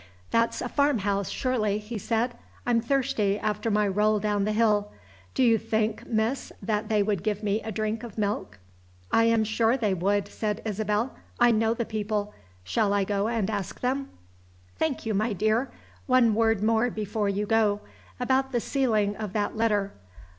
[0.31, 2.33] "That's a farmhouse, surely?" he said.
[2.65, 4.91] "I'm thirsty after my roll down the hill.
[5.35, 8.57] Do you think, Miss, they would give me a drink of milk?"
[9.11, 11.15] "I am sure they would," said Isabel.
[11.39, 12.33] "I know the people.
[12.63, 14.09] Shall I go and ask them?"
[14.75, 15.69] "Thank you, my dear.
[16.07, 17.81] One word more before you go.
[18.19, 19.93] About the sealing of that letter?